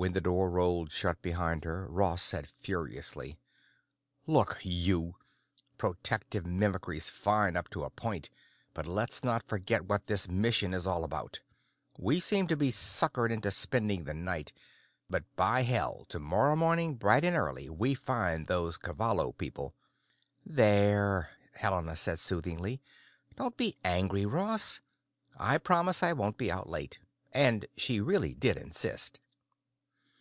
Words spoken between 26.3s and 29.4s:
be out late, and she really did insist."